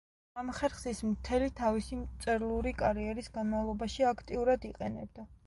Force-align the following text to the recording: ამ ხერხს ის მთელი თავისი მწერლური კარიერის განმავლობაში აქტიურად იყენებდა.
ამ 0.43 0.47
ხერხს 0.59 0.85
ის 0.91 1.01
მთელი 1.09 1.49
თავისი 1.59 1.99
მწერლური 1.99 2.73
კარიერის 2.81 3.31
განმავლობაში 3.37 4.09
აქტიურად 4.15 4.69
იყენებდა. 4.73 5.29